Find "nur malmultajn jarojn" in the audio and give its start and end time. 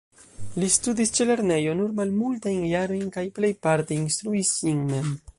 1.81-3.03